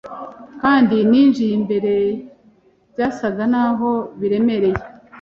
Kandi 0.61 0.95
ninjiye 1.09 1.53
imbere 1.59 1.93
byasaga 2.91 3.43
naho 3.53 3.89
biremereye 4.19 4.81